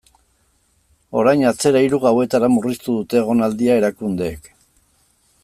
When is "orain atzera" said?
1.21-1.83